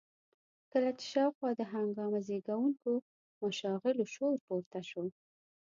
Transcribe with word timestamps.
کله 0.71 0.89
چې 0.99 1.05
شاوخوا 1.13 1.49
د 1.55 1.61
هنګامه 1.73 2.19
زېږوونکو 2.27 2.91
مشاغلو 3.41 4.03
شور 4.13 4.33
پورته 4.45 4.79
شي. 4.89 5.05